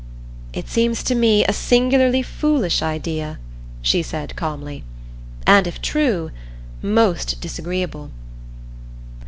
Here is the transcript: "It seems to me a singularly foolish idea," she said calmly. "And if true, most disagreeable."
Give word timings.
"It 0.51 0.67
seems 0.67 1.03
to 1.03 1.13
me 1.13 1.45
a 1.45 1.53
singularly 1.53 2.23
foolish 2.23 2.81
idea," 2.81 3.37
she 3.83 4.01
said 4.01 4.35
calmly. 4.35 4.83
"And 5.45 5.67
if 5.67 5.79
true, 5.79 6.31
most 6.81 7.39
disagreeable." 7.39 8.09